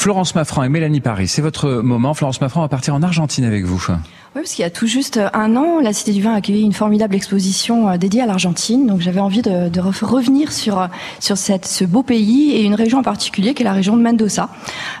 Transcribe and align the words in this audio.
Florence 0.00 0.34
Maffran 0.34 0.62
et 0.62 0.70
Mélanie 0.70 1.02
Paris, 1.02 1.28
c'est 1.28 1.42
votre 1.42 1.68
moment. 1.82 2.14
Florence 2.14 2.40
Maffran 2.40 2.62
va 2.62 2.68
partir 2.68 2.94
en 2.94 3.02
Argentine 3.02 3.44
avec 3.44 3.66
vous. 3.66 3.84
Oui, 4.36 4.42
parce 4.42 4.54
qu'il 4.54 4.62
y 4.62 4.66
a 4.66 4.70
tout 4.70 4.86
juste 4.86 5.20
un 5.34 5.56
an, 5.56 5.80
la 5.80 5.92
Cité 5.92 6.12
du 6.12 6.22
Vin 6.22 6.32
a 6.32 6.36
accueilli 6.36 6.62
une 6.62 6.72
formidable 6.72 7.16
exposition 7.16 7.88
euh, 7.88 7.96
dédiée 7.96 8.22
à 8.22 8.26
l'Argentine. 8.26 8.86
Donc 8.86 9.00
j'avais 9.00 9.18
envie 9.18 9.42
de, 9.42 9.80
revenir 9.80 10.52
sur 10.52 10.80
euh, 10.80 10.86
sur 11.18 11.36
ce 11.36 11.84
beau 11.84 12.04
pays 12.04 12.52
et 12.52 12.62
une 12.62 12.76
région 12.76 13.00
en 13.00 13.02
particulier 13.02 13.54
qui 13.54 13.62
est 13.62 13.64
la 13.64 13.72
région 13.72 13.96
de 13.96 14.02
Mendoza, 14.02 14.48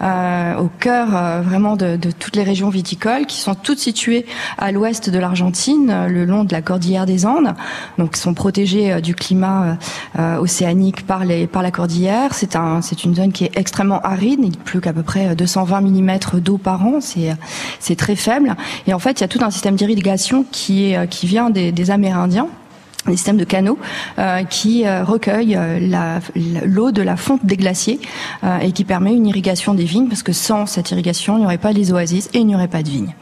euh, 0.00 0.54
au 0.58 0.68
cœur 0.78 1.42
vraiment 1.42 1.74
de, 1.74 1.98
toutes 2.18 2.36
les 2.36 2.44
régions 2.44 2.68
viticoles 2.68 3.26
qui 3.26 3.38
sont 3.38 3.56
toutes 3.56 3.80
situées 3.80 4.26
à 4.58 4.70
l'ouest 4.70 5.10
de 5.10 5.18
l'Argentine, 5.18 6.06
le 6.08 6.24
long 6.24 6.44
de 6.44 6.52
la 6.52 6.62
cordillère 6.62 7.04
des 7.04 7.26
Andes. 7.26 7.54
Donc 7.98 8.16
sont 8.16 8.32
protégées 8.32 9.00
du 9.00 9.16
climat 9.16 9.76
océanique 10.16 11.04
par 11.04 11.24
les 11.24 11.48
par 11.48 11.62
la 11.62 11.72
cordillère. 11.72 12.32
C'est 12.32 12.54
un 12.54 12.80
une 13.04 13.14
zone 13.16 13.32
qui 13.32 13.44
est 13.44 13.56
extrêmement 13.56 14.00
aride. 14.02 14.40
Il 14.42 14.56
pleut 14.56 14.80
qu'à 14.86 14.92
peu 14.92 15.02
près 15.02 15.34
220 15.34 15.80
mm 15.80 16.18
d'eau 16.40 16.58
par 16.58 16.86
an. 16.86 17.00
C'est 17.00 17.96
très 17.96 18.14
faible. 18.14 18.54
Et 18.86 18.94
en 18.94 19.00
fait 19.00 19.18
il 19.18 19.22
y 19.22 19.24
a 19.24 19.28
tout 19.28 19.40
un 19.42 19.50
système 19.50 19.74
d'irrigation 19.74 20.44
qui, 20.52 20.92
est, 20.92 21.08
qui 21.08 21.26
vient 21.26 21.50
des, 21.50 21.72
des 21.72 21.90
Amérindiens 21.90 22.48
des 23.10 23.16
systèmes 23.16 23.36
de 23.36 23.44
canaux 23.44 23.78
euh, 24.18 24.44
qui 24.44 24.86
euh, 24.86 25.04
recueillent 25.04 25.56
euh, 25.56 26.18
l'eau 26.64 26.90
de 26.90 27.02
la 27.02 27.16
fonte 27.16 27.44
des 27.44 27.56
glaciers 27.56 28.00
euh, 28.44 28.58
et 28.58 28.72
qui 28.72 28.84
permet 28.84 29.14
une 29.14 29.26
irrigation 29.26 29.74
des 29.74 29.84
vignes 29.84 30.08
parce 30.08 30.22
que 30.22 30.32
sans 30.32 30.66
cette 30.66 30.90
irrigation, 30.90 31.36
il 31.36 31.40
n'y 31.40 31.46
aurait 31.46 31.58
pas 31.58 31.72
les 31.72 31.92
oasis 31.92 32.28
et 32.34 32.38
il 32.38 32.46
n'y 32.46 32.54
aurait 32.54 32.68
pas 32.68 32.82
de 32.82 32.88
vignes. 32.88 33.14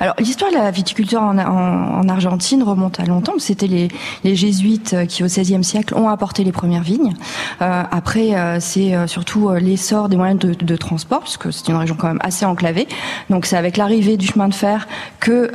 Alors 0.00 0.14
l'histoire 0.18 0.50
de 0.50 0.56
la 0.56 0.70
viticulture 0.70 1.22
en, 1.22 1.38
en, 1.38 2.00
en 2.00 2.08
Argentine 2.08 2.62
remonte 2.62 3.00
à 3.00 3.04
longtemps. 3.04 3.34
C'était 3.38 3.66
les, 3.66 3.88
jésuites 4.24 4.94
qui 5.08 5.22
au 5.22 5.26
XVIe 5.26 5.64
siècle 5.64 5.94
ont 5.94 6.08
apporté 6.08 6.44
les 6.44 6.52
premières 6.52 6.82
vignes. 6.82 7.14
Après, 7.60 8.60
c'est 8.60 8.94
surtout 9.06 9.50
l'essor 9.54 10.08
des 10.08 10.16
moyens 10.16 10.38
de, 10.38 10.52
de 10.52 10.76
transport 10.76 11.20
puisque 11.20 11.52
c'est 11.52 11.68
une 11.68 11.76
région 11.76 11.96
quand 11.98 12.08
même 12.08 12.20
assez 12.20 12.44
enclavée. 12.44 12.86
Donc 13.30 13.46
c'est 13.46 13.56
avec 13.56 13.76
l'arrivée 13.76 14.16
du 14.16 14.26
chemin 14.26 14.48
de 14.48 14.54
fer 14.54 14.86
que 15.18 15.50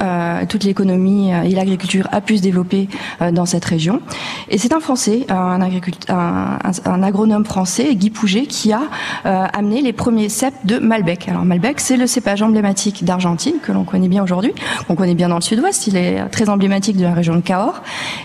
toute 0.46 0.64
l'économie 0.64 1.32
et 1.32 1.50
l'agriculture 1.50 2.08
a 2.12 2.22
pu 2.22 2.38
se 2.38 2.42
développer 2.42 2.90
dans 3.32 3.46
cette 3.46 3.66
région 3.66 3.73
région. 3.74 4.02
Et 4.50 4.58
c'est 4.60 4.72
un 4.72 4.80
Français, 4.80 5.26
un, 5.30 7.04
agronome 7.04 7.44
français, 7.46 7.96
Guy 7.96 8.12
Pouget, 8.12 8.46
qui 8.46 8.72
a 8.72 8.82
euh, 9.26 9.46
amené 9.52 9.82
les 9.82 9.94
premiers 9.94 10.30
cèpes 10.30 10.66
de 10.66 10.78
Malbec. 10.78 11.28
Alors 11.28 11.44
Malbec, 11.44 11.80
c'est 11.80 11.98
le 11.98 12.06
cépage 12.06 12.44
emblématique 12.44 13.04
d'Argentine 13.04 13.56
que 13.64 13.72
l'on 13.72 13.84
connaît 13.84 14.10
bien 14.10 14.22
aujourd'hui, 14.24 14.54
qu'on 14.88 14.96
connaît 14.96 15.16
bien 15.16 15.30
dans 15.30 15.38
le 15.38 15.42
sud-ouest. 15.42 15.88
Il 15.88 15.98
est 15.98 16.24
très 16.30 16.50
emblématique 16.50 16.98
de 16.98 17.04
la 17.04 17.14
région 17.14 17.36
de 17.36 17.42
Cahors. 17.42 17.82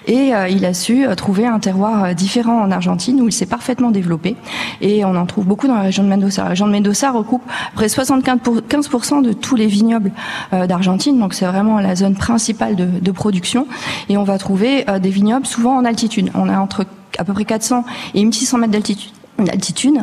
Et 0.06 0.34
euh, 0.34 0.48
il 0.48 0.66
a 0.66 0.74
su 0.74 1.06
euh, 1.06 1.14
trouver 1.14 1.46
un 1.46 1.58
terroir 1.60 2.14
différent 2.14 2.60
en 2.60 2.70
Argentine 2.70 3.20
où 3.22 3.28
il 3.28 3.32
s'est 3.32 3.46
parfaitement 3.46 3.90
développé. 3.90 4.36
Et 4.82 5.04
on 5.06 5.16
en 5.16 5.24
trouve 5.24 5.46
beaucoup 5.46 5.66
dans 5.66 5.76
la 5.76 5.82
région 5.82 6.04
de 6.04 6.08
Mendoza. 6.08 6.42
La 6.42 6.50
région 6.50 6.66
de 6.66 6.72
Mendoza 6.72 7.10
recoupe 7.10 7.42
près 7.74 7.86
75% 7.86 9.22
de 9.22 9.32
tous 9.32 9.56
les 9.56 9.66
vignobles 9.66 10.12
d'Argentine. 10.52 11.18
Donc 11.18 11.32
c'est 11.32 11.46
vraiment 11.46 11.80
la 11.80 11.96
zone 11.96 12.16
principale 12.16 12.76
de, 12.76 12.86
de, 13.00 13.10
production. 13.10 13.66
Et 14.10 14.16
on 14.18 14.24
va 14.24 14.36
trouver 14.36 14.84
des 15.00 15.10
vignobles 15.10 15.37
souvent 15.44 15.76
en 15.76 15.84
altitude. 15.84 16.30
On 16.34 16.48
a 16.48 16.58
entre 16.58 16.86
à 17.18 17.24
peu 17.24 17.32
près 17.32 17.44
400 17.44 17.84
et 18.14 18.24
1600 18.24 18.58
mètres 18.58 18.72
d'altitude 18.72 19.12
d'altitude 19.44 19.98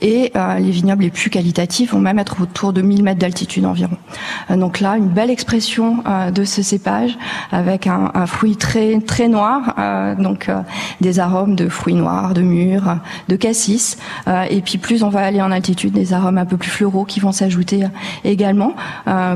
et 0.00 0.32
euh, 0.36 0.58
les 0.58 0.70
vignobles 0.70 1.02
les 1.02 1.10
plus 1.10 1.30
qualitatifs 1.30 1.92
vont 1.92 2.00
même 2.00 2.18
être 2.18 2.40
autour 2.40 2.72
de 2.72 2.82
1000 2.82 3.02
mètres 3.02 3.18
d'altitude 3.18 3.64
environ. 3.66 3.96
Euh, 4.50 4.56
donc 4.56 4.80
là, 4.80 4.96
une 4.96 5.08
belle 5.08 5.30
expression 5.30 6.02
euh, 6.06 6.30
de 6.30 6.44
ce 6.44 6.62
cépage 6.62 7.18
avec 7.50 7.86
un, 7.86 8.26
fruit 8.26 8.56
très 8.56 9.00
très 9.00 9.28
noir, 9.28 9.74
donc 10.18 10.50
des 11.00 11.20
arômes 11.20 11.54
de 11.54 11.68
fruits 11.68 11.94
noirs, 11.94 12.34
de 12.34 12.42
mûres, 12.42 12.96
de 13.28 13.36
cassis. 13.36 13.98
Et 14.50 14.60
puis 14.62 14.78
plus 14.78 15.02
on 15.02 15.08
va 15.08 15.20
aller 15.20 15.40
en 15.40 15.50
altitude, 15.52 15.92
des 15.92 16.12
arômes 16.12 16.38
un 16.38 16.44
peu 16.44 16.56
plus 16.56 16.70
floraux 16.70 17.04
qui 17.04 17.20
vont 17.20 17.30
s'ajouter 17.30 17.84
également 18.24 18.74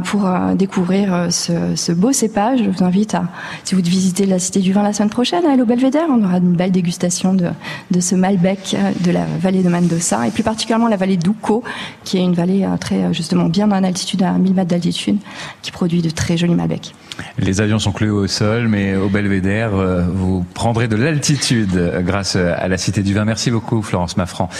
pour 0.04 0.28
découvrir 0.54 1.28
ce, 1.30 1.92
beau 1.92 2.12
cépage. 2.12 2.60
Je 2.64 2.70
vous 2.70 2.82
invite 2.82 3.14
à, 3.14 3.24
si 3.64 3.74
vous 3.74 3.82
visitez 3.82 4.26
la 4.26 4.38
Cité 4.38 4.60
du 4.60 4.72
Vin 4.72 4.82
la 4.82 4.92
semaine 4.92 5.10
prochaine, 5.10 5.44
à 5.46 5.52
aller 5.52 5.62
au 5.62 5.66
Belvédère. 5.66 6.06
On 6.10 6.22
aura 6.24 6.38
une 6.38 6.54
belle 6.56 6.72
dégustation 6.72 7.34
de 7.34 8.00
ce 8.00 8.14
Malbec 8.14 8.76
de 9.00 9.10
la 9.10 9.24
vallée 9.40 9.62
de 9.62 9.68
Mendoza 9.68 10.26
et 10.26 10.30
plus 10.30 10.42
particulièrement 10.42 10.88
la 10.88 10.96
vallée 10.96 11.16
d'Uco, 11.16 11.62
qui 12.04 12.18
est 12.18 12.22
une 12.22 12.34
vallée 12.34 12.64
euh, 12.64 12.76
très 12.76 13.04
euh, 13.04 13.12
justement 13.12 13.46
bien 13.46 13.70
en 13.70 13.82
altitude, 13.82 14.22
à 14.22 14.32
1000 14.32 14.54
mètres 14.54 14.68
d'altitude, 14.68 15.18
qui 15.62 15.70
produit 15.70 16.02
de 16.02 16.10
très 16.10 16.36
jolis 16.36 16.54
Malbec. 16.54 16.94
Les 17.38 17.60
avions 17.60 17.78
sont 17.78 17.92
cloués 17.92 18.10
au 18.10 18.26
sol, 18.26 18.68
mais 18.68 18.96
au 18.96 19.08
Belvédère, 19.08 19.74
euh, 19.74 20.04
vous 20.12 20.44
prendrez 20.54 20.88
de 20.88 20.96
l'altitude 20.96 21.92
grâce 22.00 22.36
à 22.36 22.68
la 22.68 22.76
Cité 22.76 23.02
du 23.02 23.14
Vin. 23.14 23.24
Merci 23.24 23.50
beaucoup, 23.50 23.82
Florence 23.82 24.16
Maffran. 24.16 24.50